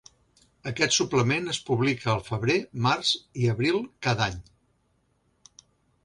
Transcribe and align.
Aquest 0.69 0.93
suplement 0.99 1.51
es 1.51 1.59
publica 1.67 2.09
al 2.13 2.23
Febrer, 2.29 2.55
Març 2.85 3.11
i 3.43 3.51
Abril 3.53 3.77
cada 4.07 4.25
any. 4.31 4.41